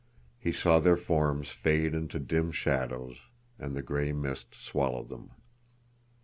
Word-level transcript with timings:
He 0.39 0.51
saw 0.51 0.79
their 0.79 0.97
forms 0.97 1.51
fade 1.51 1.93
into 1.93 2.17
dim 2.17 2.49
shadows, 2.49 3.17
and 3.59 3.75
the 3.75 3.83
gray 3.83 4.11
mist 4.13 4.55
swallowed 4.55 5.09
them. 5.09 5.29